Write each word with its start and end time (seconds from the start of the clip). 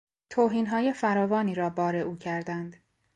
توهینهای 0.29 0.93
فراوانی 0.93 1.55
را 1.55 1.69
بار 1.69 1.95
او 1.95 2.17
کردند. 2.17 2.75